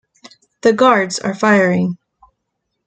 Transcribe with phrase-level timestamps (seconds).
[0.63, 1.99] The guards are firing.